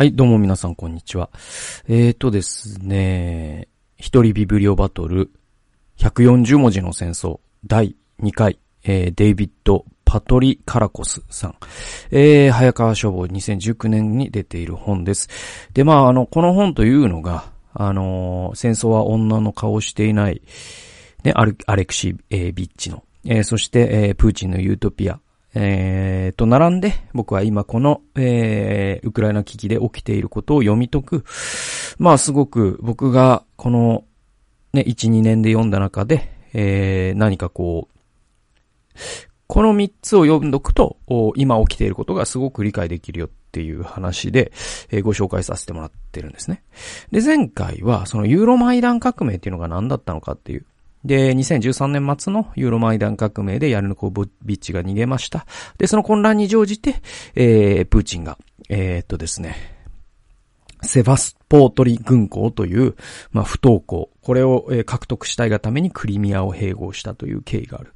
[0.00, 1.28] はい、どうも皆さんこんにちは。
[1.86, 5.30] えーとですね、一人ビブリオバトル
[5.98, 11.54] 140文字の戦争第2回、えー、デイビッド・パトリ・カラコスさん。
[12.12, 15.28] えー、早川消防2019年に出ている本です。
[15.74, 20.40] で、まあ、あの、この本というのが、あのー戦争は女の顔をしていない、
[21.24, 21.44] ね、ア
[21.76, 25.20] レクシー、えービッチの、えーそして、えープーチンのユートピア、
[25.54, 31.24] えー、と並んで、僕は今この、えー、ウクライナ危機で起きていることを読み解く。
[31.98, 34.04] まあすごく僕がこの
[34.72, 37.98] ね、1、2年で読んだ中で、えー、何かこう、
[39.48, 40.96] この3つを読んどくと、
[41.34, 44.52] 今起きていることがすごく理解できるよっていう話で、
[44.90, 46.62] えーご紹介させてもらってるんですね。
[47.10, 50.66] で、前回はそのユーロマイダン革命っていうのが何だったのかっていう。
[51.04, 55.46] で、2013年末のユーロマイダン革命でヤルヌコビッチが逃げました。
[55.78, 56.96] で、その混乱に乗じて、
[57.34, 59.79] えー、プーチンが、えーっとですね、
[60.82, 62.94] セバスポートリ軍港という、
[63.32, 64.10] まあ、不登校。
[64.22, 67.92] これを、え獲得したいがためにクリミアを併合したという経緯がある。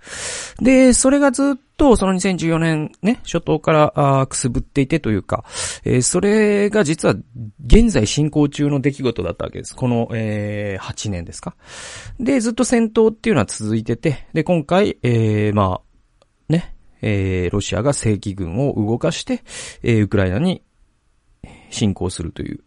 [0.61, 5.45] で、それがずっと、その2014年ね、初頭から、あくすぶっていてというか、
[5.85, 7.15] えーそれが実は、
[7.65, 9.77] 現在進行中の出来事だったわけです。
[9.77, 11.55] この、えー8年ですか。
[12.19, 19.43] で、ずっと戦闘っていうのは続いてて、で、今回、えーまあ、ね、えーロシアが正規軍を動かして、
[19.83, 20.63] えーウクライナに
[21.75, 22.61] 進行するという、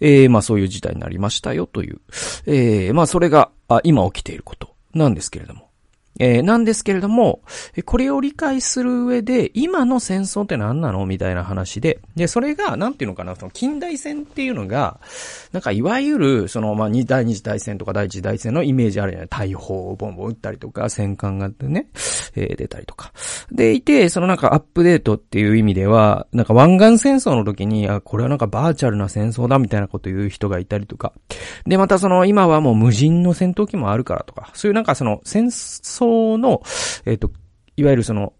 [0.00, 2.00] えーまあそういう事態になりましたよという、
[2.46, 5.67] えーまあそれが、あ今起きていることなんですけれども。
[6.18, 7.40] えーなんですけれども、
[7.84, 11.06] これを理解する上で、今の戦争って何なの？
[11.06, 15.00] みたいな話で、で、それが、なんていうのかな、その近代戦っていうのが、
[15.52, 19.28] なんかいわゆる、その、まあ、第二次大戦とか第一次大戦のイメージあるじゃない？
[19.28, 21.88] 大砲をボンボン撃ったりとか、戦艦がね、
[22.34, 23.12] えー出たりとか。
[23.52, 31.12] でいて、そのなんかアップデートっていう意味では、なんか湾岸戦争の時に、あ、これはなんかバーチャルな戦争だみたいなこと言う人がいたりとか。
[31.66, 36.07] で、またその今はもう無人の戦闘機もあるからとか、そういうなんかその戦争
[36.38, 36.62] の、
[37.04, 37.30] えっ、と、
[37.76, 38.32] いわゆるその、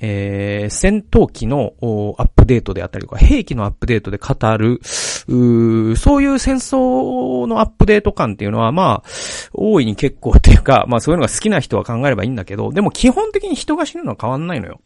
[0.00, 1.74] えー戦闘機の
[2.18, 4.80] アップデートであったりとか、兵器のアップデートで語る、
[5.28, 9.08] うそういう戦争のアップデート感っていうのは、まあ、
[9.52, 14.80] 大いに結構っていうか、まあそういうのが好きな人は考えればいいんだけど、でも基本的に人が死ぬのは変わんないのよ。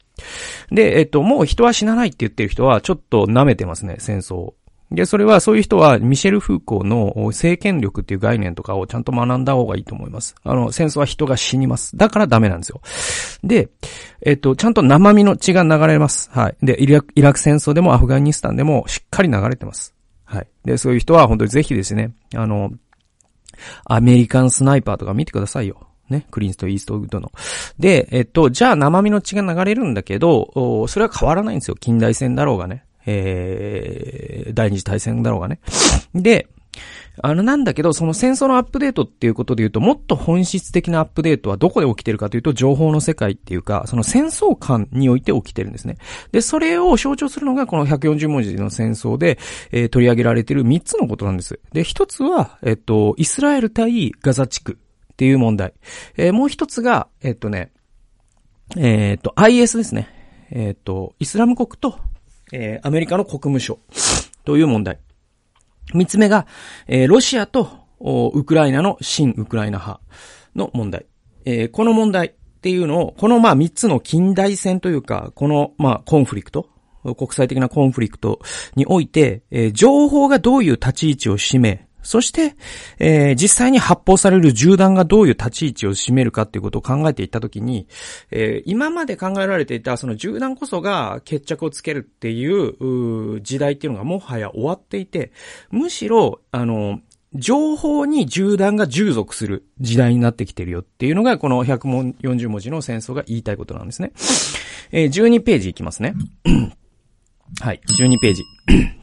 [0.70, 4.54] で、えっと、もう人は死なないって言ってる人は、ちょっと舐めてますね、戦争。
[4.94, 10.34] で、それは、そういう人は、ミシェル・フーコーの政権力っていう概念とかをちゃんと学んだ方がいいと思います。
[10.44, 11.96] あの、戦争は人が死にます。
[11.96, 12.80] だからダメなんですよ。
[13.42, 13.70] で、
[14.22, 16.30] えっと、ちゃんと生身の血が流れます。
[16.32, 16.56] はい。
[16.62, 19.94] で、イラクイラク戦争でもアフガニスタンでもしっかり流れてます。
[20.24, 20.46] はい。
[20.64, 22.70] で、そういう人は本当にぜひですね、あの、
[23.84, 25.86] アメリカンスナイパーとか見てくださいよ。
[26.08, 26.26] ね。
[26.30, 27.32] クリンスとイーストウッドの。
[27.78, 31.76] で、えっと、じゃあ生身の血が流れるんだけど、それは変わらないんですよ。
[31.78, 32.84] 近代戦だろうがね。
[33.06, 35.60] えー、第二次大戦だろうがね。
[36.14, 36.48] で、
[37.20, 45.98] あの、なんだけど、その戦争のアップデートっていうことで言うと、もっと本質的なアップデートはどこで起きてるかというと、情報の世界っていうか、その戦争観において起きてるんですね。
[46.32, 49.38] で、それを象徴するのが、この140文字の戦争で、
[49.72, 51.60] えー取り上げられてる3つのことなんです。
[51.72, 54.78] で、一つは、えっと、イスラエル対ガザ地区
[55.12, 55.74] っていう問題。
[56.16, 57.72] えーもう一つが、えっとね、
[58.76, 60.08] えっと、IS ですね。
[60.50, 61.98] えっと、イスラム国と、
[62.52, 63.78] えーアメリカの国務省
[64.44, 65.00] という問題。
[65.94, 66.46] 三つ目が、
[66.86, 67.68] えーロシアと、
[68.00, 70.00] ウクライナの新ウクライナ派
[70.54, 71.06] の問題。
[71.44, 76.68] えーこの問題っていうのを、このまあ三つの近代戦というか、このまあコンフリクト、
[77.16, 78.40] 国際的なコンフリクト
[78.76, 82.56] において、えー情報がどういう立ち位置を占め、そして、
[82.98, 87.88] えー実際に発砲される銃弾がどういう立ち位置を占めるかっていうことを考えていったときに、
[88.30, 95.32] えー今まで考えられていたその銃弾こそが決着をつけるっていう時代っていうのがもはや終わっていて、
[95.70, 97.00] むしろ、あの、
[97.34, 104.12] 情報に銃弾が従属する時代になってきてるよっていうのが、この140文字の戦争が言いたいことなんですね。
[104.92, 106.14] えー12ページいきますね。
[107.60, 108.42] はい、12ページ。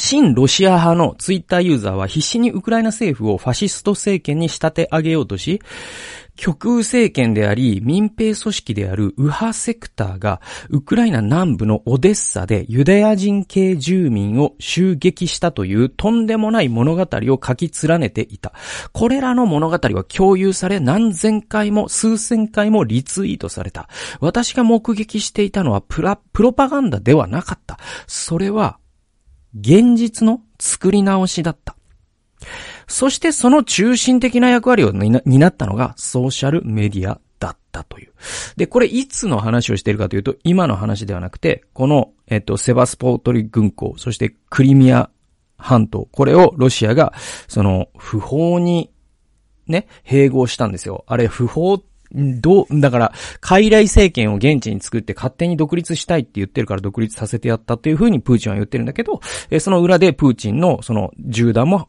[0.00, 5.60] 新ロシア派のツイッターユーザーは必死にウクライナ政府をファシスト政権に仕立て上げようとし、
[6.36, 18.54] 極右政権であり、民兵組織である右派セクターが、ウクライナ南部のオデッサでユダヤ人系住民を襲撃したというとんでもない物語を書き連ねていた。
[18.92, 23.90] これらの物語は共有され、何千回も数千回もリツイートされた。
[24.18, 27.78] 私が目撃していたのはプラ、プロパガンダではなかった。
[28.06, 28.78] それは、
[29.58, 31.76] 現実の作り直しだった。
[32.86, 38.12] そしてその中心的な役割を担ったのがソーシャルメディアだったという。
[38.56, 45.10] で、これいつの話をしているかというと、今の話ではなくて、この、えっと、セバスポートリ軍港、そしてクリミア
[45.56, 47.12] 半島、これをロシアが、
[47.48, 48.90] その、不法に、
[49.66, 51.04] ね、併合したんですよ。
[51.06, 51.78] あれ、不法
[52.12, 59.20] どう、だから、傀儡政権を現地に作って勝手に独立したいって言ってるから独立させてやったっていうふうにプーチンは言ってるんだけど、
[59.50, 61.88] えその裏でプーチンのその銃弾も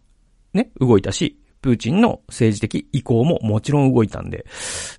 [0.54, 4.46] ね、動いたし、プーチンの政治的意向ももちろん動いたんで。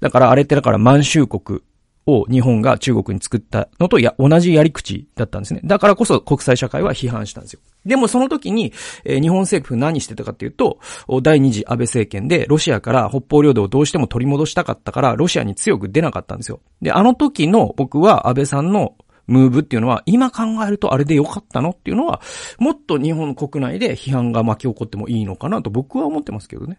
[0.01, 1.61] だからあれってだから満州国
[2.07, 5.61] を日本が中国に作ったのとや、同じやり口だったんですね。
[5.65, 7.61] だからこそ国際社会は批判したんですよ。
[7.85, 8.73] でもその時に、
[9.05, 10.79] えー、日本政府何してたかっていうと、
[11.23, 16.61] 第二次安倍政権でロシアから北方領土をどうしても取り戻したかったから、ロシアに強く出なかったんですよ。
[16.81, 18.95] で、あの時の僕は安倍さんの
[19.27, 22.21] ムーブっていうのは、今考えるとあれで良かったのっていうのは、
[22.59, 26.79] もっと日本国内で批判が巻き起こってもいいのかなと僕は思ってますけどね。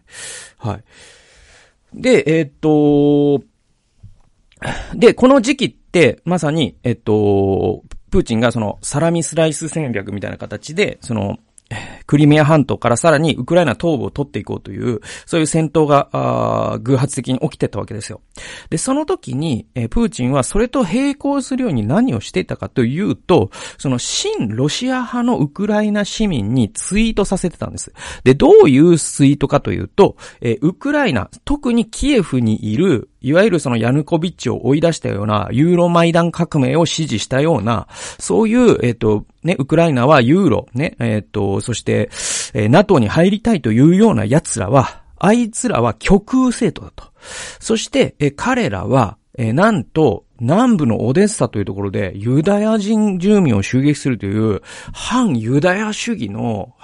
[0.58, 0.84] はい。
[1.94, 3.44] で、えー、っと、
[4.94, 11.38] で、この時期って、まさに、えっと、プーチンがそのサラミスライス戦略みたいな形で、その、
[12.06, 18.20] クリミア半島からさらにウクライナ東部を取っていこうという、そういう戦闘が、偶発的に起きてたわけですよ。
[18.70, 27.92] で、その時に、えプーチンはそれと並行するように何をしていたかというと、その新ロシア派のウクライナ市民にツイートさせてたんです。
[28.22, 37.88] で、どういうツイートかというと、えウクライナ、特にキエフにいるいわゆるそのヤヌコビッチを追い出したような、ユーロマイダン革命を支持したような、
[38.18, 42.10] そういう、えっ、と、ね、ウクライナはユーロ、ね、えっ、と、そして、
[42.52, 47.12] えー、NATO に入りたいというような奴らは、あいつらは極右政党だと。
[47.60, 54.62] そして、え彼らは、えなんと、南部のオデッサというところでユダヤ人住民を襲撃するという
[54.92, 56.74] 反ユダヤ主義の、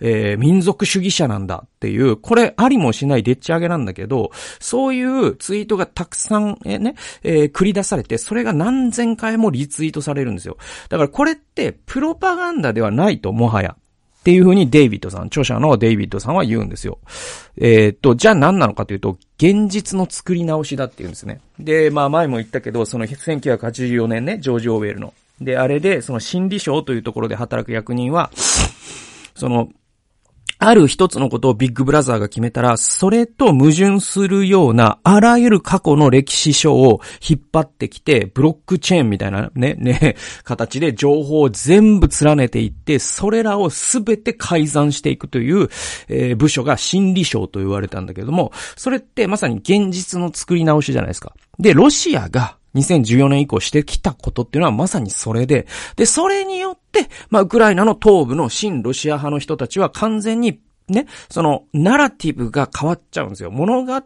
[0.00, 4.30] えー、民族主義者なんだっていう、これありもしないでっち上げなんだけど、
[4.60, 10.56] そういうツイートがたくさん、えー、ね、えー、繰り出されて、それが何千回もリツイートされるんですよ。
[10.88, 13.76] だからこれってプロパガンダではないと、もはや。
[14.20, 16.98] っていうふうにデイビッドさん、著者のデイビッドさんは言うんですよ。
[17.56, 21.40] えー、っと、じゃあ何なのかというと、現実の作り直しだって言うんですね。
[21.58, 25.14] で、まあ前も言ったけど、その1984年ね、ジョージ・オーウェルの。
[25.40, 28.30] で、あれで、その心理省というところで働く役人は、
[29.34, 29.68] その、
[30.60, 45.68] ある一つのことをビッグブラザーが決めたら、それと矛盾するような、あらゆる過去の歴史書を引っ張ってきて、ブロックチェーンみたいなね、ね、形で情報を全部連ねていって、それらをすべて改ざんしていくという、
[46.08, 51.34] えー、部署が心理省と言われたんだけども、それってまさに現実の作り直しじゃないですか。
[51.60, 55.66] で、ロシアが、2014年以降してきたことっていうのはまさにそれで、
[55.96, 63.50] で、それによって、まあ、ウクライナの東部の新ロシア派の人たちは完全に、ね、その、ナラティブが変わっちゃうんですよ。
[63.50, 64.02] 物語。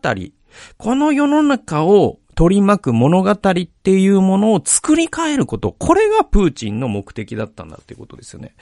[0.77, 5.75] この世の中を取り巻く物語っていうものを作り変えること。
[5.79, 8.55] これがプーチンの目的だったんだっていうことですよね。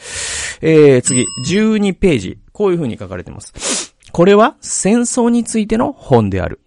[0.61, 2.39] えー、次、12ページ。
[2.53, 3.95] こういう風に書かれてます。
[4.13, 6.61] これは戦争についての本である。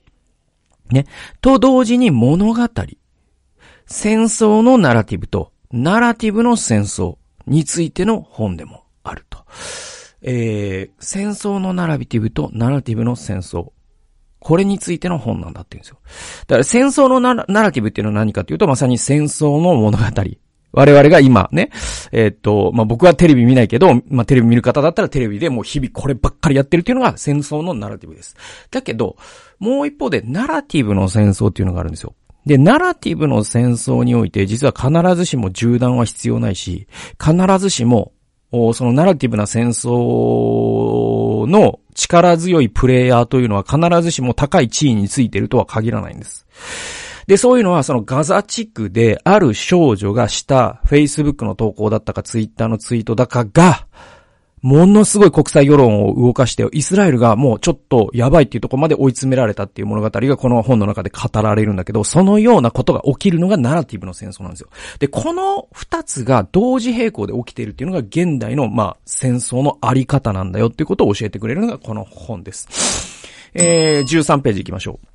[0.92, 1.06] ね。
[1.42, 2.68] と同時に物語。
[3.86, 9.44] 戦争のナラティブと、ナラティブの戦争についての本でもあると。
[10.22, 13.72] えー、戦争のナラティブとナラティブの戦争。
[14.40, 15.98] これについての本なんだって言うんですよ。
[16.48, 20.04] だから戦争のナラティブっていうのは何かというと、まさに戦争の物語。
[20.74, 21.70] 我々が今ね、
[22.12, 28.36] えー、っと、まあ、僕はテレビ見ないけど、まあ、テレビ見る方だったらテレビでもう日々こればっかりやってるっていうのが戦争のナラティブです。
[28.72, 29.16] だけど、
[29.60, 32.16] もう一方でナラティブの戦争っていうのがあるんですよ。
[32.46, 36.88] で、ナラティブの戦争において、実は必ずしも銃弾は必要ないし、
[37.20, 38.12] 必ずしも、
[38.52, 46.46] そのナラティブな戦争の力強いプレイヤーというのは必ずしも高い地位についているとは限らないんです。
[47.26, 53.88] で、そういうのはそのガザ地区である少女がした Facebook の投稿だったか Twitter のツイートだかが、
[54.64, 64.70] ものすごい国際世論を動かして、イスラエルがもうちょっとやばいっていうところまで追い詰められたっていう物語がこの本の中で語られるんだけど、そのようなことが起きるのがナラティブの戦争なんですよ。
[65.00, 72.70] で、この二つが同時並行で起きているっていうのが現代の、まあ、戦争のあり方なんだよっていうことを教えてくれるのがこの本です。
[73.54, 75.13] えー、13ページ行きましょう。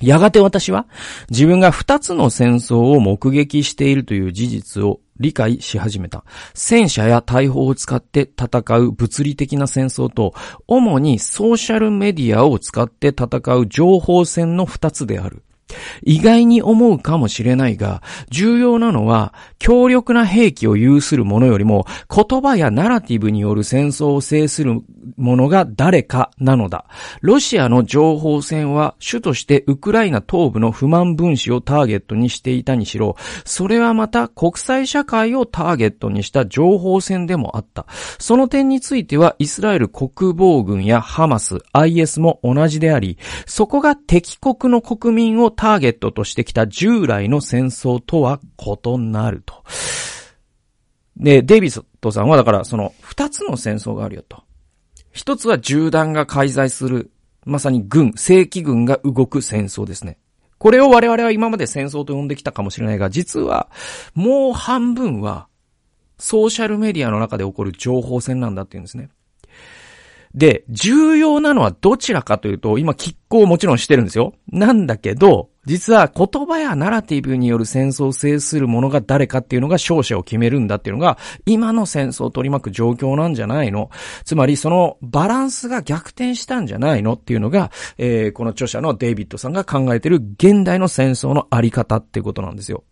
[0.00, 0.86] やがて私は
[1.30, 6.24] 自分が二つの戦争を目撃しているという事実を理解し始めた。
[6.54, 10.34] 戦車や大砲を使って戦う物理的な戦争と、
[10.66, 15.42] 主にソーシャルメディアを使って戦う情報戦の二つである。
[16.02, 24.80] 意外に思うかもしれないが、重要なのは、強力な兵器を有する者よりも、言葉やナラティブによる戦争を制する
[25.16, 26.86] 者が誰かなのだ。
[27.20, 37.86] ロシアの情報戦は、主としてウクライナ東部の不満分子をターゲットにしていたにしろ、それはまた国際社会をターゲットにした情報戦でもあった。
[38.18, 49.64] その点については、イスラエル国防軍やハマス、IS も同じであり、そこが敵国の国民をターゲットターゲットとしてきた従来の戦争とは異なると。
[51.16, 54.44] で、デイビストさんはだからその二つの戦争があるよと。
[55.10, 57.10] 一つは銃弾が介在する、
[57.44, 60.18] まさに軍、正規軍が動く戦争ですね。
[60.58, 63.68] これを我々は今まで戦争と呼んできたかもしれないが、実は
[64.14, 65.48] もう半分は
[66.16, 69.08] ソーシャルメディアの中で起こる情報戦なんだっていうんですね。
[70.36, 74.34] で、重要なのはどちらかというと、今、拮抗もちろんしてるんですよ。
[74.52, 83.90] なんだけど、実は言葉やナラティブによる戦争を制する者が誰かっていうのが勝者を決めるんだっていうのが、今の戦争を取り巻く状況なんじゃないの
[84.24, 92.84] つまり、そのバランスが逆転したんじゃないのっていうのが、えー、この著者のデイビッドさんが考えている現代の戦争のあり方っていうことなんですよ。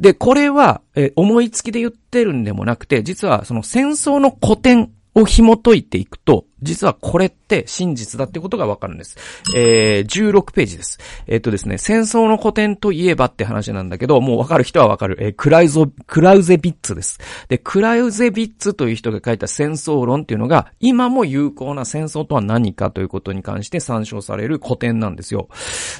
[0.00, 9.16] で、これは、えー、思いつきで言ってるんでもなくて、実はその戦争の古典を紐解いていくと、実はこれって真実だってことがわかるんです。
[9.54, 10.98] えー、16ページです。
[11.26, 15.18] えー、っとですね、戦争の古典といえばって話なんだけど、もうわかる人はわかる。
[15.20, 17.20] えー、クライゾ、クラウゼビッツです。
[17.48, 25.48] で、クラウゼビッツという人が書いた戦争論っていうのが、今も有効な戦争とは何かということに関して参照される古典なんですよ。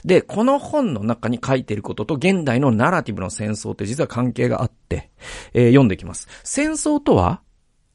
[0.05, 5.11] で、この本の中に書いていることと現代のナラティブの戦争って実は関係があって、
[5.53, 6.27] えー、読んでいきます。
[6.43, 7.43] 戦争とは、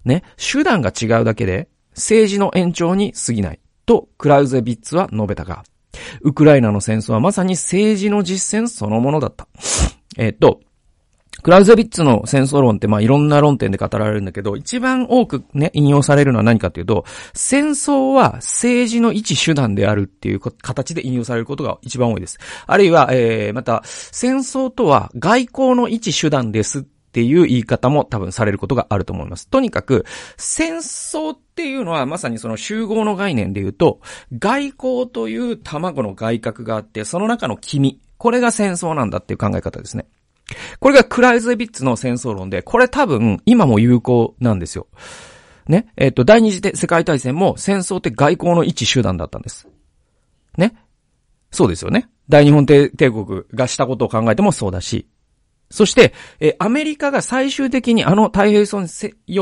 [0.10, 3.60] ね、手段が違うだけで政治の延長に過ぎない。
[3.86, 5.64] と、クラウゼビッツは述べたが、
[6.22, 9.48] ウクライナの戦争はまさに政治の実践そのものだった。
[10.18, 10.60] えっと、
[11.42, 22.38] クラウゼビッツの戦争論ってまあいろんな論点で語られるんだけど、一番多くね、引用されるのは何かっていうと、戦争は政治の一手段であるっていう形で引用されることが一番多いです。
[22.68, 29.48] あるいは、えー、また、戦争とは外交の一手段ですっっていう言い方も多分されることがあると思います。
[29.48, 30.06] とにかく、
[30.38, 34.00] 戦争っていうのはまさにその集合の概念で言うと、
[34.38, 38.00] 外交という卵の外角があって、その中の黄身。
[38.18, 40.06] これが戦争なんだっていう考え方ですね。
[40.80, 44.86] これがクライズエビッツの戦争論で、これ多分今も有効なんですよ。
[45.68, 45.92] ね？
[45.98, 49.68] えっ、ー、と、第二次世界大戦も戦争って外交の一手段だったんです。
[50.58, 50.76] ね？
[51.50, 52.08] そうですよね。
[52.28, 55.08] 大日本帝国がしたことを考えてもそうだし、
[55.72, 58.66] そして、えアメリカが最終的にあの太平洋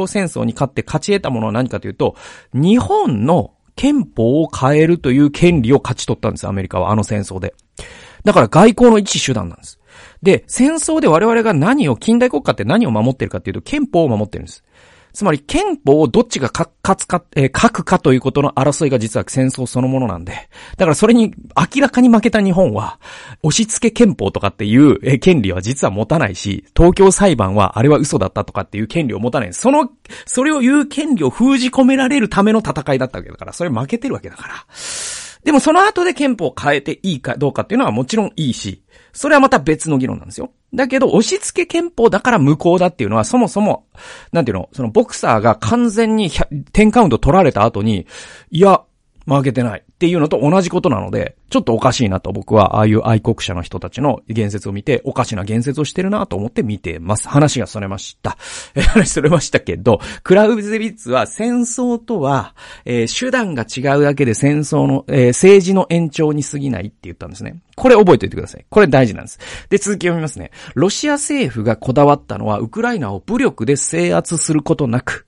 [0.08, 2.16] 戦争に勝って勝ち得たものは何かというと、
[2.54, 7.54] 日本の憲法を変えるという権利を勝ち取ったんです、アメリカは、あの戦争で。
[8.26, 9.80] だから外交の一手段なんです。
[10.22, 14.64] で、戦争で我々が何を、近代国家って何を守ってるかっていうと、憲法を守ってるんです。
[15.18, 20.48] つまり憲法をどっちが勝つか、えー、書くかということの争いが実は戦争そのものなんで。
[20.78, 21.34] だからそれに
[21.76, 23.00] 明らかに負けた日本は、
[23.42, 29.54] 押し付け憲法とかっていう、えー、権利は実は持たないし、東京裁判はあれは嘘だったとかっていう権利を持たない。
[29.56, 29.90] その、
[30.28, 34.54] それを言う権利を封じ込められるための戦いだったわけだから、それ負けてるわけだから。
[35.44, 38.84] でもその後で憲法を変えていいかどうかっていうのはもちろんいいし、
[39.14, 40.52] それはまた別の議論なんですよ。
[40.74, 43.88] だけど、押し付け憲法だから無効だっていうのは、そもそも、
[44.32, 48.06] なんていうの、そのボクサーが完全に10カウント取られた後に、
[48.52, 48.82] いや、
[49.26, 49.84] 負けてない。
[49.98, 57.28] っていうのと同じことなので、ちょっとおかしいなと僕は、ああいう愛国者の人たちの言説を見て、おかしな言説をしてるなと思って見てます。
[57.28, 58.38] 話がそれました。
[58.76, 62.54] え、 話それましたけど、クラウゼビッツは戦争とは、
[62.86, 67.56] えー、手段が違うだけで戦争の、えー、政治の延長に過ぎないって言ったんですね。
[67.76, 68.66] これ覚えておいてください。
[68.70, 69.40] これ大事なんです。
[69.72, 70.52] で、続き読みますね。
[70.76, 75.26] ロシア政府がこだわったのは、ウクライナを武力で制圧することなく、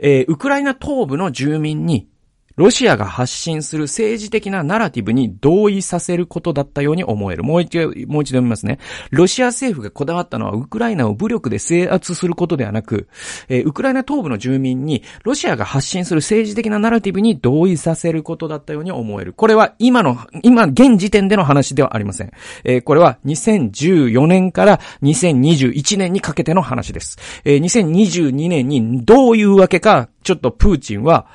[0.00, 2.08] えー、ウクライナ東部の住民に
[2.56, 7.44] ロシアが発信する政治的なナラティブに同意させることだったように思える。
[7.44, 8.78] もう一度、もう一度読みますね。
[9.10, 13.08] ロシア政府がこだわったのは、ウクライナを武力で制圧することではなく、
[13.48, 19.34] えー、ウクライナ東部の住民に、ロシアが発信する政治的なナラティブに同意させることだったように思える。
[19.34, 22.32] これは今の、今、現時点での話ではありません。
[22.64, 27.18] えー、これは2014年から2021年にかけての話です。
[27.44, 31.26] えー、2022年にどういうわけか、ちょっとプーチンは、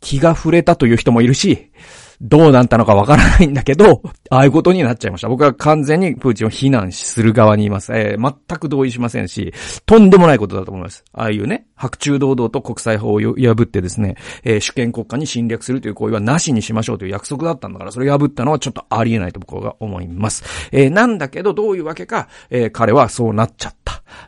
[0.00, 1.70] 気が触れたという人もいるし、
[2.20, 5.28] どうなったのかわからないんだけど、ああいうことになっちゃいました。
[5.28, 7.92] 僕は完全にプーチンを非難する側にいます。
[7.94, 9.52] えー、全く同意しませんし、
[9.86, 11.04] とんでもないことだと思います。
[11.12, 20.42] ああいうね、白昼堂々と国際法を破ってですね、えー、主権国家に侵略するという行為はなしにしましょうという約束だったんだから、それ破ったのはちょっとありえないと僕は思います。
[20.72, 23.77] えー、なんだけど、どういうわけか、えー、彼はそうなっちゃった。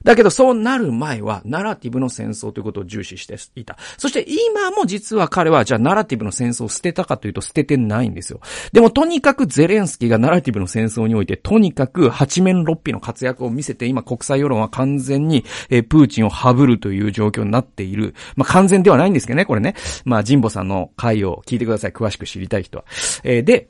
[0.03, 3.77] だけどそうなる前は、ナラティブの戦争ということを重視していた。
[3.99, 8.41] そして今も実は彼は、じゃあナラティブの戦争を捨てたかというと捨ててないんですよ。
[8.73, 18.15] でもとにかくゼレンスキーがナラティブの戦争において、とにかく八面六臂の活躍を見せて、今国際世論は完全に、え、プーチンをハブるという状況になっている。
[18.37, 19.75] まあ、完全ではないんですけどね、これね。
[20.05, 21.93] まあ、ジンボさんの回を聞いてください。
[21.93, 22.85] 詳しく知りたい人は。
[23.23, 23.69] えー、で、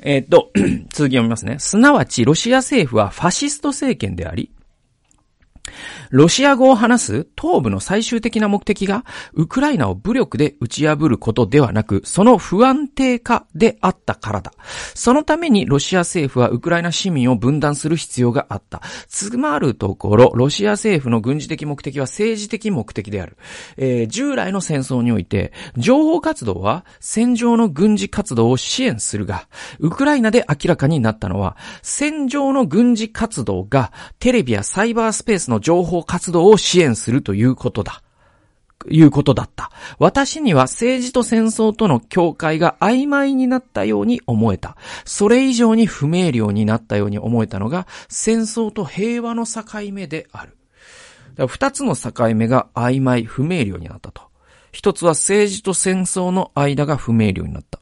[0.00, 1.58] えー、っと、 続き読みますね。
[1.58, 4.50] すなわち、ロシア政府はファシスト政権であり、
[6.10, 14.52] ロシア語を話す東部の最終的な目的が、ウクライナを武力で打ち破ることではなく、その不安定化であったからだ。
[14.94, 18.82] そのためにロシア政府はウクライナ市民を分断する必要があった。
[19.08, 23.36] つまるところ、ロシア政府の軍事的目的は政治的目的である。
[23.76, 29.48] えー、従来の戦争において、情報活動は戦場の軍事活動を支援するが、
[29.78, 38.02] ウクライナで明らかになったのは、戦場の軍事活動がテレビやサイバースペースの情報活動を支援するということだ。
[38.90, 39.70] いうことだった。
[39.98, 44.76] 私には政治と戦争との境界が曖昧になったように思えた。
[45.04, 49.62] それ以上に不明瞭になったように思えたのが戦争と平和の境
[49.92, 50.56] 目である。
[51.48, 54.22] 二つの境目が曖昧、不明瞭になったと。
[54.72, 57.80] 一つは政治と戦争の間が不明瞭になった。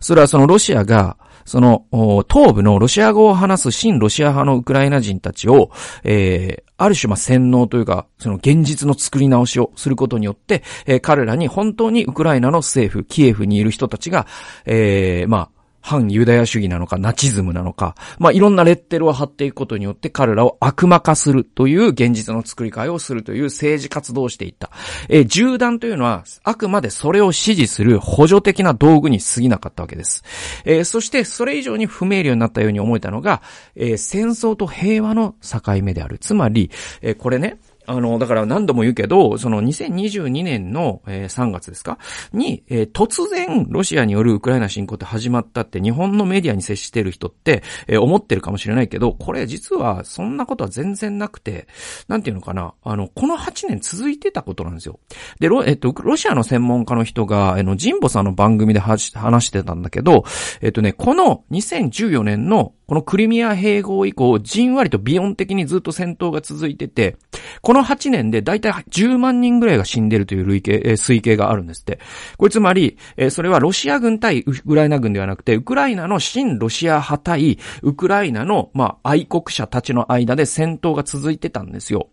[0.00, 1.86] それはそのロシアがその、
[2.30, 5.70] 東部のロシア語を話す新ロシア派のウクライナ人たちを、
[6.04, 14.26] えー、ある種、ま、洗脳というか、その現実の作り直しをすることによって、えー、彼らに本当にウクライナの政府、キエフにいる人たちが、
[14.66, 24.70] えー、まあ、反ユダヤ主義なのか、ナチズムなのか、まあ、いろんなレッテルを貼っていくことによって彼らを悪魔化するという現実の作り替えをするという政治活動をしていった。
[25.08, 30.22] えー、銃弾というのは、あくまでそれを支持する補助的な道具に過ぎなかったわけです。
[30.64, 33.42] えー、そして、それ以上に不明瞭になったように思えたのが、
[33.74, 36.18] えー、戦争と平和の境目である。
[36.18, 36.70] つまり、
[37.00, 41.98] えこれね、あの、だから何度も言うけど、その2022年の、えー、3月ですか？
[42.32, 47.62] に、突然ロシアによるウクライナ侵攻って始まったって日本のメディアに接してる人って、
[48.00, 51.66] 思ってるかもしれないけど、これ実はそんなことは全然なくて、
[52.08, 55.00] なんていうのかな、あの、この8年続いてたことなんですよ。
[55.40, 60.24] で、ロ、えっと、ロシアの専門家の人が、あの、ジンボさんの番組で話してたんだけど、
[60.60, 67.16] えっとね、この2014年のこのクリミア併合以降、じんわりとビヨン的にずっと戦闘が続いてて、
[67.62, 72.00] この8年でだいたい10万人ぐらいが死んでるという累計、え、推計があるんですって。
[72.36, 82.10] これつまり、え、それはロシア軍対ウクライナ軍ではなくて、ウクライナの新ロシア派対ウクライナの、まあ、愛国者たちの間で戦闘が続いてたんですよ。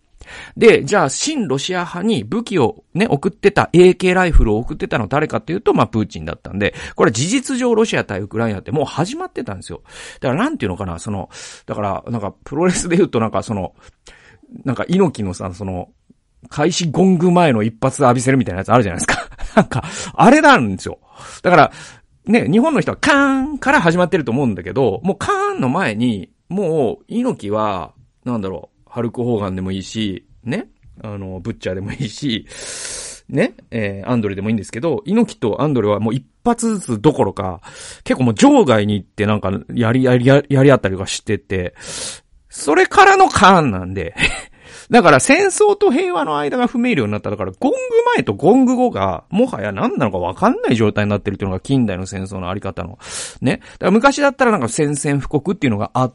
[0.57, 9.81] で、じゃあ、新ロシア派に武器をね、送ってた、AK ライフルを送ってたの誰かっていうと、まあ、プーチンだったんで、これ事実上ロシア対ウクライナってもう始まってたんですよ。
[10.21, 11.29] だからなんていうのかな、その、
[11.65, 13.73] だから、なんか、プロレスで言うとなんかその、
[14.63, 15.89] なんか、猪木のさ、その、
[16.47, 19.27] 開始ゴング前の一発浴びせるみたいなやつあるじゃないですか。
[19.55, 20.99] なんか、あれなんですよ。
[21.43, 21.71] だから、
[22.25, 30.67] ね、日本の人はカーンから始まってると思うんだけど、もうカーンの前に、もう、猪木は、なんだろう、ハルク・ホーガンでもいいし、ね、
[31.01, 32.45] あの、ブッチャーでもいいし、
[33.29, 37.61] ね、えー、アンドレでもいいんですけど、猪木とアンドレはもう一発ずつどころか、
[38.03, 41.75] 結構もう場外に行ってなんか、やり、やり、やり合ったりとかしてて、
[42.49, 44.15] それからのカーンなんで
[44.89, 47.29] だから戦争と平和の間が不明瞭になった。
[47.29, 47.77] だからゴング
[48.15, 52.97] 前とゴング後が、もはや何なのかわかんない状態になってるっていうのが近代の戦争のあり方の。
[53.41, 53.57] ね？
[53.57, 56.13] だから昔だったらなんか宣戦布告っていうのがあっ、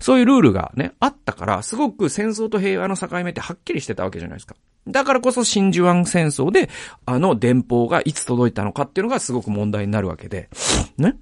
[0.00, 4.56] そういうルールがね、あったから、すごく戦争と平和の境目ってはっきりしてたわけじゃないですか。
[4.88, 6.70] だからこそ真珠湾戦争で、
[7.06, 10.48] あの電報がいつ届いたのかっていうのがすごく問題になるわけで、
[10.96, 11.16] ね。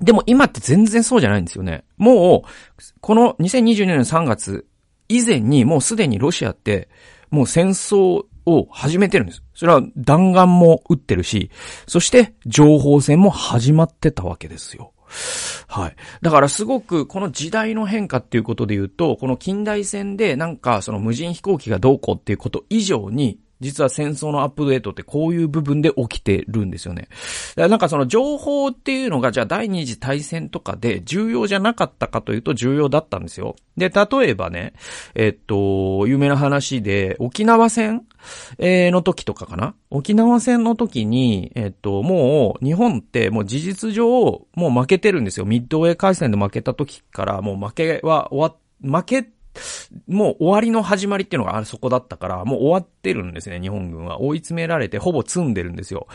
[0.00, 1.84] でも今って全然そうじゃないんですよね。
[1.96, 4.66] もう、この2022年3月
[5.08, 6.88] 以前にもうすでにロシアって、
[7.30, 9.42] もう戦争を始めてるんです。
[9.54, 11.50] それは弾丸も撃ってるし、
[11.86, 14.92] そして情報戦も始まってたわけですよ。
[15.68, 15.96] はい。
[16.22, 27.08] だからすごくこの時代の変化っていうことで言うと、この近代戦でなんかその無人飛行機がどうこうっていうこと以上に、実は戦争のアップデートってこういう部分で起きてるんですよね。
[27.56, 33.56] なんかその情報っていうのがじゃあ第二次大戦とかで重要じゃなかったかというと重要だったんですよ。
[33.76, 34.74] で、例えばね、
[35.14, 38.06] えっと、有名な話で沖縄戦、
[38.58, 39.74] の時とかかな？
[39.90, 45.46] 沖縄戦の時に、えっと、もう日本ってもう事実上もう負けてるんですよ。
[45.46, 49.30] ミッドウェー海戦で負けた時からもう負けは終わっ、負け
[50.06, 54.20] もう終わりの始まりっていうのがあそこだったから、もう終わってるんですね、日本軍は。
[54.20, 56.06] 追い詰められて、ほぼ積んでるんですよ。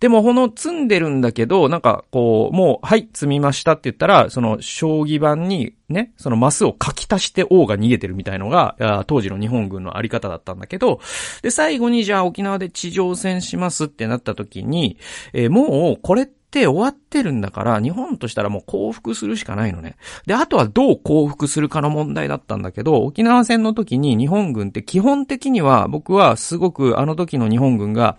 [0.00, 11.00] でも、この積んでるんだけど、なんか、こう、もう、はい、積みましたって言ったら、その、将棋盤に、ね、そのマスを書き足して王が逃げてるみたいのが、当時の日本軍のあり方だったんだけど、
[11.42, 14.98] で、最後にじゃあ沖縄で地上戦しますってなった時に、
[15.32, 19.96] えー、もう、これってって終わってるんだから、日本としたらもう降伏するしかないのね。
[20.26, 28.16] で、あとはどう降伏するかの問題だったんだけど、沖縄戦の時に日本軍って基本的には、僕はすごくあの時の日本軍が、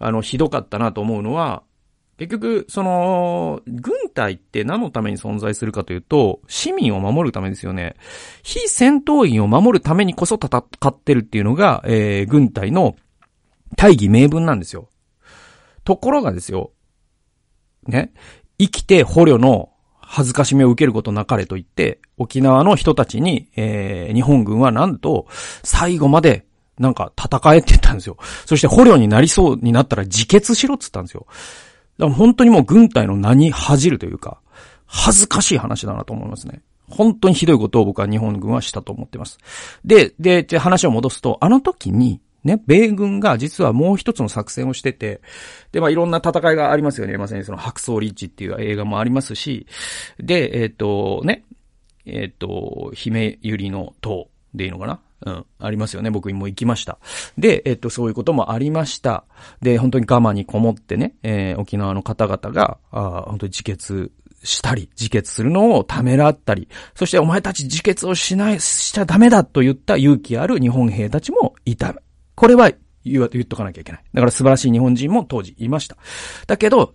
[0.00, 1.62] あの、ひどかったなと思うのは、
[2.18, 7.94] 結局、その、軍隊って何のために存在するかというと、市民を守るためですよね。
[8.42, 12.96] 非戦闘員を守るためにこそ戦ってるっていうのが、えー、軍隊の
[13.76, 14.88] 大義名分なんですよ。
[15.84, 16.72] ところがですよ、
[17.90, 18.12] ね、
[18.58, 25.26] 生きて捕虜の恥ずかしめを受けることなかれと言って、沖縄の人たちに、えー、日本軍はなんと、
[25.62, 26.46] 最後まで、
[26.78, 28.16] なんか戦えって言ったんですよ。
[28.46, 31.26] そして捕虜になりそうになったら自決しろって言ったんですよ。
[31.98, 34.40] だから本当にもう軍隊の名に恥じるというか、
[34.86, 36.62] 恥ずかしい話だなと思いますね。
[36.88, 39.38] 本当にひどいことを僕は日本軍はしたと思ってます。
[39.84, 45.20] で、で、で話を戻すと、あの時に、ね、米軍が実はもう一つの作戦をしてて、
[45.72, 47.16] で、まあ、いろんな戦いがありますよね。
[47.18, 49.66] まさにその白装リッチっていう映画もありますし、
[50.18, 51.44] で、えっ、ー、と、ね、
[52.06, 55.00] えっ、ー、と、姫ゆりの塔でいいのかな？
[55.26, 55.46] うん。
[55.58, 56.10] ありますよね。
[56.10, 56.98] 僕も行きました。
[57.36, 59.24] で、えっと、そういうこともありました。
[59.60, 64.10] で、本当に我慢にこもってね、えー、沖縄の方々が、あ本当に自決
[64.42, 71.94] したり、自決するのをためらったり、そしてお前たち自決をしない、しちゃダメだと言った勇気ある日本兵たちもいた。
[72.40, 72.70] これは
[73.04, 74.04] 言言っとかなきゃいけない。
[74.14, 75.98] だから素晴らしい日本人も当時いました。
[76.46, 76.94] だけど、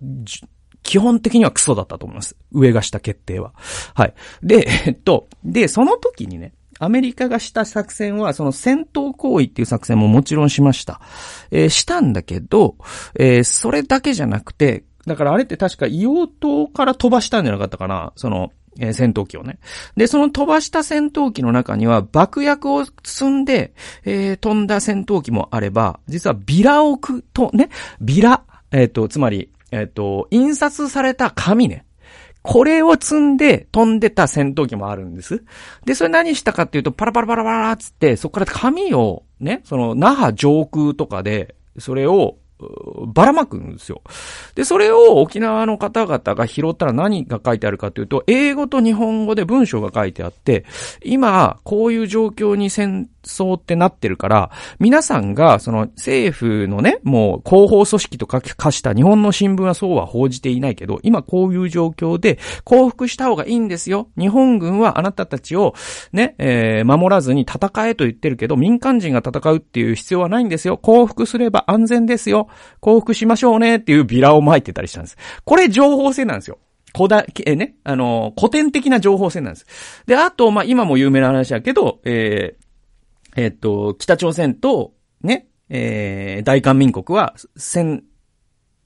[0.81, 2.35] 基本的にはクソだったと思います。
[2.51, 3.53] 上がした決定は。
[3.93, 4.15] はい。
[4.41, 10.99] で、えっと、で、その時にね、アメリカがした作戦は、その戦闘行為っていう作戦ももちろんしました。
[11.51, 12.77] えー、したんだけど、
[13.19, 19.59] えー、それだけじゃなくて、だからあれって確か硫黄島から飛ばしたんじゃなかったかなその、えー、戦闘機をね。
[19.95, 27.69] で、その飛ばした戦闘機の中には爆薬を積んで、えー、飛んだ戦闘機もあれば、実はビラをく、と、ね、
[28.01, 31.85] ビラ、えっ、ー、と、つまり、えっ、と、印刷された紙ね。
[32.41, 35.43] これを積んで飛んでた戦闘機もあるんです。
[35.83, 42.37] で、それ何したかっていうと、パラパラパラパラつって、そこから紙を、ね、その、那覇上空とかで、それを、
[43.07, 44.01] ばらまくんですよ。
[44.55, 50.65] で、それを沖縄の方々が拾ったら何が書いてあるかというと、英語と日本語で文章が書いてあって、
[51.03, 64.07] 今、こういう状況に戦争ってなってるから、皆さんが、その政府のね、もう広報組織と化した日本の新聞はそうは報じていないけど、今こういう状況で降伏した方がいいんですよ。
[64.17, 65.73] 日本軍はあなたたちを
[66.13, 70.77] ね、えー、守らずに戦えと言ってるけど、民間人が戦うっていう必要はないんですよ。
[70.77, 72.44] 降伏すれば安全ですよ。
[72.79, 75.17] 降伏しましょうねっていうビラを撒いてたりしたんです。
[75.43, 76.59] これ情報戦なんですよ。
[76.95, 79.65] 古代、えね、あの、古典的な情報戦なんです。
[80.05, 82.65] で、あと、まあ、今も有名な話だけど、えー、
[83.35, 88.03] えー、っと、北朝鮮と、ね、えー、大韓民国は戦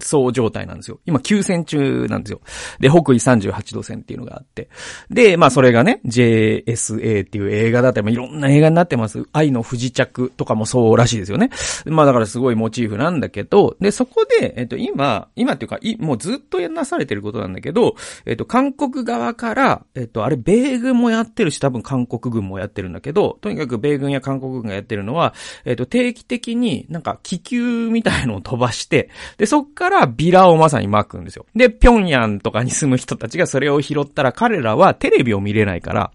[0.02, 1.00] 走状態なんですよ。
[1.06, 2.40] 今9戦中なんですよ。
[2.80, 4.70] で、北緯38度線っていうのがあって。
[5.10, 9.26] で、まあそれがね、JSA っていう映画だって、まあいろんな映画になってます。
[9.34, 11.50] 愛の不時着とかもそうらしいですよね。
[11.86, 25.34] まあだからすごいモチーフなんだけど、で、そこで、えっと今、今っていうか、いもうずっとやなされてることなんだけど、えっと韓国側から、えっとあれ米軍もやってるし、多分韓国軍もやってるんだけど、とにかく米軍や韓国軍がやってるのは、
[25.66, 31.46] えっと定期的になんか気球みたいのを飛ばして、で、そっからからビラをまさに巻くんですよ。
[31.56, 36.12] で、平壌とかに住む人たちがそれを拾ったら彼らはテレビを見れないから、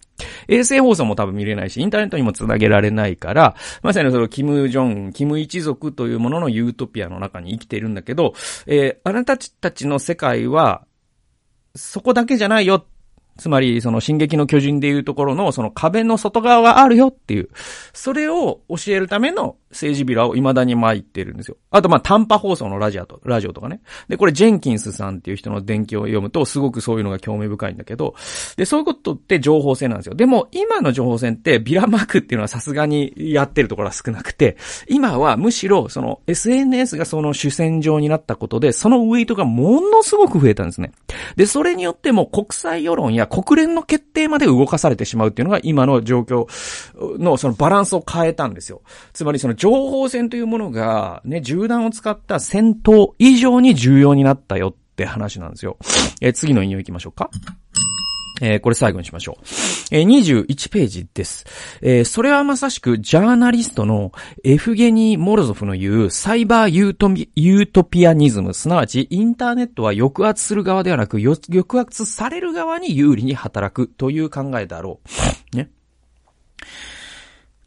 [0.47, 8.35] 衛星放送も多分見れないし、インターネットにも繋げられないから、まさにその、キム・ジョン、キム一族というもののユートピアの中に生きているんだけど、
[8.67, 10.85] えー、あなたたちの世界は、
[11.75, 12.85] そこだけじゃないよっ。
[13.37, 17.49] つまり、その進撃の巨人でいうところの、その壁の外側があるよっていう、
[17.93, 21.57] それを教えるための政治ビラを未だに巻いてるんですよ。
[21.71, 23.81] あと、まあ、短波放送のラジオと、ラジオとかね。
[24.09, 28.15] で、これ、ジェンキンスさんっていう人の伝記を読むと、すごくそういうのが興味深いんだけど、
[28.57, 30.15] で、そういうことって情報戦なんですよ。
[30.15, 34.57] でも、今の情報戦って、ビラマークっていうのはさすがにやってるところは少なくて、
[34.89, 40.93] 今はむしろ、その、SNS がその主戦場になったことで、そのウェイトがものすごく増えたんですね。
[41.37, 46.47] で、それによっても国際世論や国連の決定まで動かされてしまうっていうのが今の状況
[47.19, 48.83] のそのバランスを変えたんですよ。
[49.13, 55.77] つまりその情報戦というものがね、銃弾を使った戦闘以上に重要になったよって話なんですよ。
[56.21, 57.31] えー、次の引用行きましょうか。
[58.41, 59.45] えー、これ最後にしましょう。
[59.93, 61.47] えー、21ページです。
[61.83, 75.01] えー、それはまさしくジャーナリストのエフゲニー・モロゾフの言うサイバーユートユートピアニズム、すなわちインターネットは抑圧する側ではなく抑圧される側に有利に働くという考えだろ
[75.53, 75.57] う。
[75.57, 75.71] ね。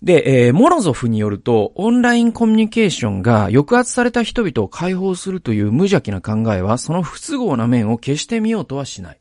[0.03, 9.17] で、えー、モロゾフによると、オンラインコミュニケーションが抑圧された人々を解放するという無邪気な考えは、その不都合な面を消してみようとはしない。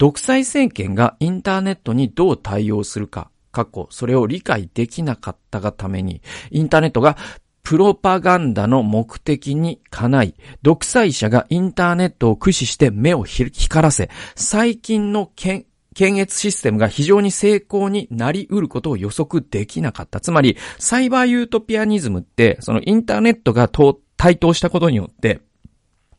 [0.00, 7.18] 独裁政権がインターネットにどう対応するか、過去、それを理解できなかったがために、インターネットが
[7.62, 15.66] プロパガンダの目的にかない、独裁者がインターネットを駆使して目を光らせ、最近の検
[15.98, 20.20] 閲システムが非常に成功になり得ることを予測できなかった。
[20.20, 23.68] つまり、サイバーユートピアニズムって、そのインターネットが
[24.16, 25.42] 台頭したことによって、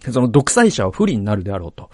[0.09, 1.89] その独裁者は不利になるであろうと。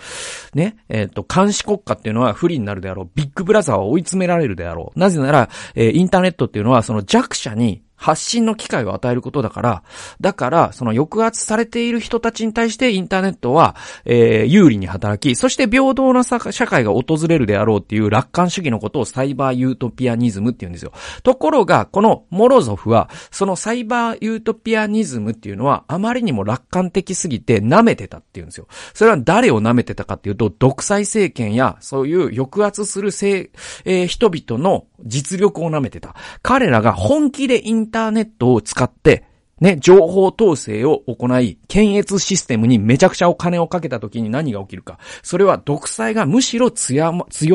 [0.53, 0.77] ね。
[0.87, 3.09] えっ、ー、と、監視国家っていうのは不利になるであろう。
[3.15, 4.99] ビッグブラザーは追い詰められるであろう。
[4.99, 9.83] なぜなら、えー、インターネットっていうのはその弱者に発信の機会を与えることだから、
[10.21, 20.93] だから、その抑圧されている人たちに対してインターネットは、えー、有利に働き、そして平等な社会が訪れるであろうっていう楽観主義のことをサイバーユートピアニズムって言うんですよ。
[21.23, 28.67] ところが、このモロゾフは、そのサイバーユートピアニズムっていうのは、あまりにも楽観的すぎて舐めてたって言うんですよ。
[28.93, 33.37] それは誰を舐めてたかっていうと、独裁政権や、そういう抑圧するせ
[33.85, 36.15] えー、人々の実力を舐めてた。
[36.41, 39.25] 彼らが本気でインターネットを使って、
[39.59, 44.99] ね、情報統制を行い、検閲システムにめちゃくちゃお金をかけた時に何が起きるか。
[45.23, 47.11] それは独裁がむしろ強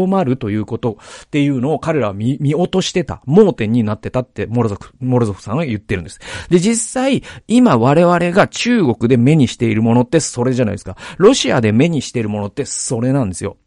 [0.08, 3.22] まるということっていうのを彼らは見見落としてた。
[3.24, 6.18] 盲点になってたってモロゾフ、モロゾフさんは言ってるんです。
[6.48, 10.96] で、実際、今我々が中国で目にしているものってそれじゃないですか。
[11.18, 13.58] ロシアで目にしているものってそれなんですよ。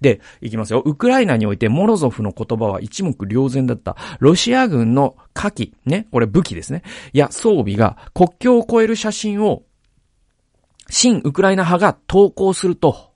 [0.00, 0.80] で、いきますよ。
[0.84, 3.96] ウクライナにおいてモロゾフの言葉は一目瞭然だった。
[4.20, 6.82] ロシア軍の火器、ね、これ武器ですね。
[7.12, 9.62] いや、装備が国境を越える写真を、
[10.90, 13.12] 新ウクライナ派が投稿すると、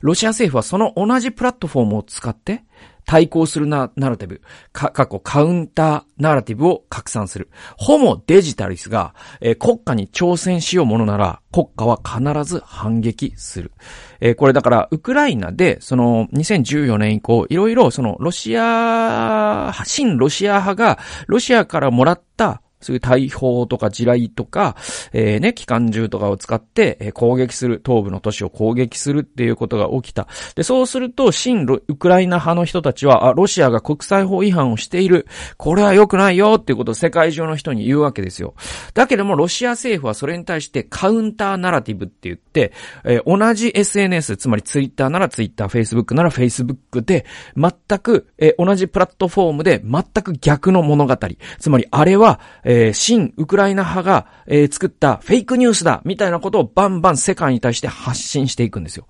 [0.00, 2.64] ロシア政府はその同じプラットフォームを使って、
[3.06, 4.40] 対抗するなナラティブ、
[4.72, 7.48] か、過去カウンターナラティブを拡散する。
[7.76, 13.72] ホモデジタリスが、えー、国家に挑戦しようものなら、国家は必ず反撃する。
[14.20, 24.76] えー、これだから、ウクライナで、その、2014年以降、いろいろ、その、ロシア、新ロシア派が、ロシアからもらったそういう大砲とか地雷とか、
[25.12, 30.28] えー、ね、機関銃とかを使って、えー、攻撃する、東部の都市を攻撃するっていうことが起きた。
[30.54, 35.26] で、そうすると、新ウクライナ派の人たちは、あ、ロシアが国際法違反をしている。
[35.56, 38.54] これは良くないよっていうことを世界中の人に言うわけですよ。
[38.94, 42.72] だけども、ロシア政府はそれに対してカウンターナラティブって言って、
[43.04, 51.16] えー、同じ SNS、つまりツイッターならツイッター、フェイスブックならフェイスブックで、全く、えー、同じプラットフォームで全く逆の物語。
[51.58, 59.06] つまり、あれは、えー、新ウクライナ派が、えー、作ったフェイクニュースだみたいなことをバンバン世界に対して発信していくんですよ。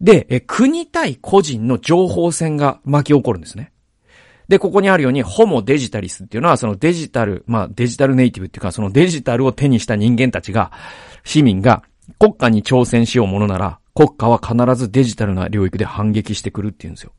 [0.00, 3.72] で、えー、国対個人の情報戦が巻き起こるんですね。
[4.48, 10.70] で、ここにあるように、ホモデジタリスっていうのは、そのデジタル、まあデジタルネイティブっていうか、そのデジタルを手にした人間たちが、
[11.24, 11.82] 市民が
[12.20, 17.12] 国家に挑戦しようものなら、国家は必ずデジタルな領域で反撃してくるっていうんですよ。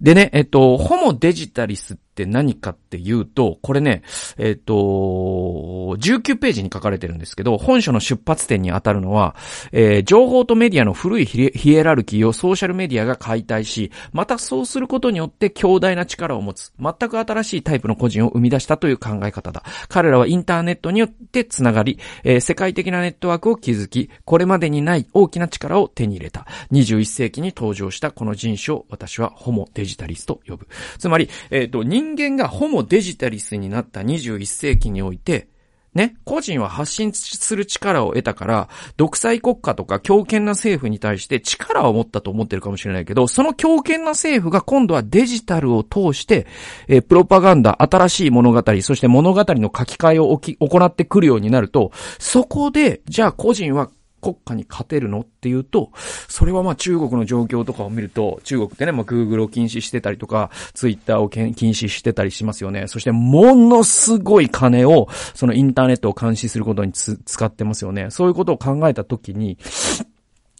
[0.00, 4.02] でね、えっと、ホモデジタリスっって何かっていうと、これね、
[4.38, 9.36] えっと、19ページに書かれてるんですけど、本書の出発点に当たるのは、
[9.72, 19.62] えー、情報とメディアの古いヒエラルキーをソーシャルメディアが解体し、またそうすることによって強大な力を持つ、全く新しいタイプの個人を生み出したという考え方だ。
[19.88, 26.46] 彼らはインターネットによって繋がり、えー、世界的なネットワークを築き、これまでにない大きな力を手に入れた。
[26.72, 30.66] 21世紀に登場したこの人種を私はホモデジタリスと呼ぶ。
[30.98, 35.48] つまり、えっ、ー、と、人人間がホモデジタリスになった21世紀において、
[35.92, 46.46] ね、個人は発信する力を得たから、独裁国家とか強権な政府に対して力を持ったと思ってるかもしれないけど、その強権な政府が今度はデジタルを通して、
[46.86, 53.90] えー、プロパガンダ、新しい物語、そして物語の書き換えを行ってくるようになると、そこで、じゃあ個人は
[54.26, 55.90] 国家に勝てるのっていうと、
[56.28, 62.88] それはまあ中国の状況とかを見ると、中国ってね、まあ Google を禁止してたりとか、Twitter を禁止してたりしますよね。
[62.88, 68.10] そしてものすごい金を、そのインターネットを監視することに使ってますよね。
[68.10, 69.58] そういうことを考えたときに、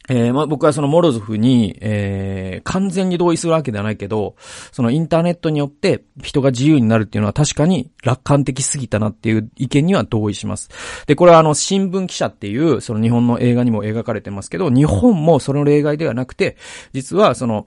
[0.09, 4.37] えー、まあ、僕はそのモロゾフに、えー、完全に同意するわけではないけど、
[4.73, 10.71] そのインターネットによって人が自由になるっていうのは確かに楽観的すぎたなっていう意見には同意します。
[11.07, 16.57] で、これはあの、新聞記者っていう、その日本の映画にも描かれてますけど、日本もその例外ではなくて、
[16.93, 17.67] 実はその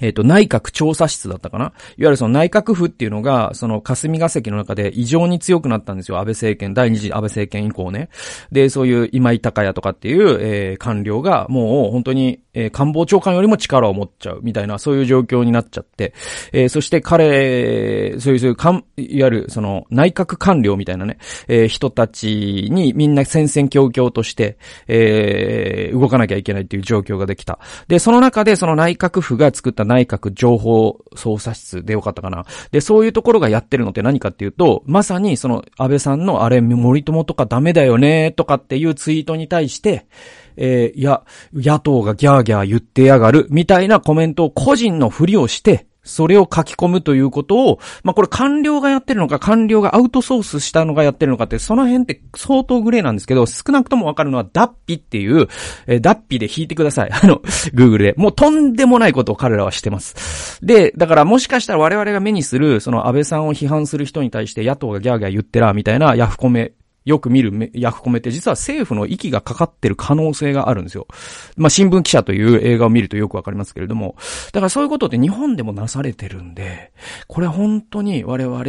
[0.00, 1.64] えっ、ー、と、内閣調査室だったかな？
[1.64, 6.18] いわゆるその内閣府っていうのが、その霞が関の中で異常に強くなったんですよ。
[6.18, 8.08] 安倍政権、第二次安倍政権以降ね。
[8.52, 16.14] で、そういう今井隆也とかっていう、えー、官僚がもう本当に、えー、官房長官よりも力を持っちゃうみたいな、そういう状況になっちゃって、
[16.52, 27.58] えー、そして彼、そういう、そういう、かん、いわゆるその内閣官僚みたいなね、えー、人たちにみんな戦々恐々として、えー、動かなきゃいけないっていう状況ができた。
[27.88, 32.44] で、その中でその内閣府が作った内閣情報捜査室でよかったかな。
[32.70, 40.06] で、そういうところがやってるのって何かっていうと、まさにその安倍さんのあれ、森友とかダメだよね、とかっていうツイートに対して、
[40.56, 41.22] えー、いや、
[41.54, 55.48] 野党がギャーギャー言ってやがる、みたいなコメントを個人のふりをして、それを書き込むということを、まあ、これ官僚がやってるのか、官僚がアウトソースしたのがやってるのかって、その辺って相当グレーなんですけど、少なくともわかるのは、ダッピっていう、
[55.86, 57.10] えー、ダッピで引いてください。
[57.12, 57.36] あの、
[57.74, 58.14] Google で。
[58.16, 60.64] もうとんでもないことを彼らはしてます。
[60.64, 66.72] で、だからもしかしたら我々が目にする、その安倍さんを批判する人に対して野党がギャーギャー言ってら、みたいなヤフコメ
[67.06, 71.06] よく見るヤフコメって実は政府の息がかかってる可能性があるんですよ。
[71.56, 74.16] まあ、新聞記者という映画を見るとよくわかりますけれども、
[74.52, 76.92] だからそういうことって日本でもなされてるんで、
[77.28, 78.64] これ本当に我々、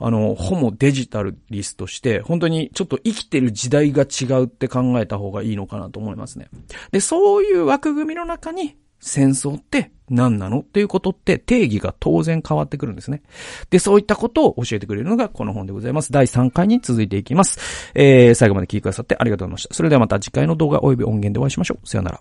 [0.00, 6.48] あの、ホモデジタルリスとして、本当にちょっと生きてる時代が違うって考えた方がいいのかなと思いますね。
[6.90, 13.22] で、そういう枠組みの中に、戦争って何なのっていうことって定義が当然変わってくるんですね。
[13.70, 16.12] で、そういったことを教えてくれるのがこの本でございます。
[16.12, 17.58] 第3回に続いていきます。
[17.94, 19.74] えー、最後まで聞いてくださってありがとうございました。
[19.74, 21.88] それではまた次回の動画及び音源でお会いしましょう。
[21.88, 22.20] さよなら。